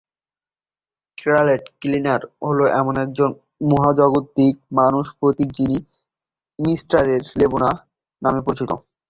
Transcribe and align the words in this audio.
Scarlet 1.17 1.63
Skier 1.69 2.21
হল 2.45 2.59
একজন 2.97 3.29
মহাজাগতিক 3.71 4.55
মানুষের 4.79 5.15
প্রতীক, 5.19 5.49
যিনি 5.57 5.77
মিস্টার 6.59 7.01
নেবুলা 7.39 7.69
নামে 8.21 8.41
পরিচিত। 8.45 8.71